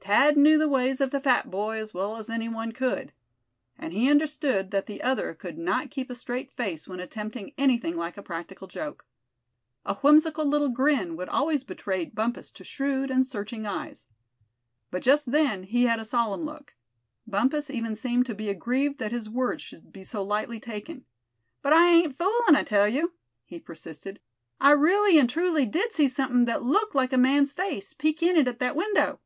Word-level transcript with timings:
Thad 0.00 0.38
knew 0.38 0.56
the 0.56 0.70
ways 0.70 1.02
of 1.02 1.10
the 1.10 1.20
fat 1.20 1.50
boy 1.50 1.76
as 1.76 1.92
well 1.92 2.16
as 2.16 2.30
any 2.30 2.48
one 2.48 2.72
could. 2.72 3.12
And 3.76 3.92
he 3.92 4.08
understood 4.10 4.70
that 4.70 4.86
the 4.86 5.02
other 5.02 5.34
could 5.34 5.58
not 5.58 5.90
keep 5.90 6.08
a 6.08 6.14
straight 6.14 6.50
face 6.50 6.88
when 6.88 6.98
attempting 6.98 7.52
anything 7.58 7.94
like 7.94 8.16
a 8.16 8.22
practical 8.22 8.66
joke. 8.68 9.04
A 9.84 9.96
whimsical 9.96 10.46
little 10.46 10.70
grin 10.70 11.14
would 11.16 11.28
always 11.28 11.62
betray 11.62 12.06
Bumpus 12.06 12.50
to 12.52 12.64
shrewd 12.64 13.10
and 13.10 13.26
searching 13.26 13.66
eyes. 13.66 14.06
But 14.90 15.02
just 15.02 15.30
then 15.30 15.64
he 15.64 15.84
had 15.84 16.00
a 16.00 16.06
solemn 16.06 16.46
look. 16.46 16.74
Bumpus 17.26 17.68
even 17.68 17.94
seemed 17.94 18.24
to 18.26 18.34
be 18.34 18.48
aggrieved 18.48 18.96
that 19.00 19.12
his 19.12 19.28
word 19.28 19.60
should 19.60 19.92
be 19.92 20.04
so 20.04 20.22
lightly 20.24 20.58
taken. 20.58 21.04
"But 21.60 21.74
I 21.74 21.86
ain't 21.90 22.16
foolin', 22.16 22.56
I 22.56 22.62
tell 22.62 22.88
you," 22.88 23.12
he 23.44 23.60
persisted. 23.60 24.20
"I 24.58 24.70
really 24.70 25.18
and 25.18 25.28
truly 25.28 25.66
did 25.66 25.92
see 25.92 26.08
somethin' 26.08 26.46
that 26.46 26.62
looked 26.62 26.94
like 26.94 27.12
a 27.12 27.18
man's 27.18 27.52
face, 27.52 27.92
peek 27.92 28.22
in 28.22 28.48
at 28.48 28.58
that 28.58 28.74
window!" 28.74 29.20